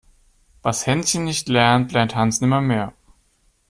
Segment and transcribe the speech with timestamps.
[0.63, 2.93] Was Hänschen nicht lernt, lernt Hans nimmer mehr.